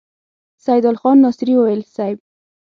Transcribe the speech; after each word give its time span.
سيدال 0.65 0.95
خان 1.01 1.15
ناصري 1.25 1.53
وويل: 1.59 1.81
صېب! 1.95 2.17